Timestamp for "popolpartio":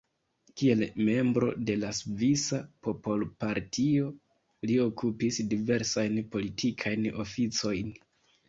2.87-4.09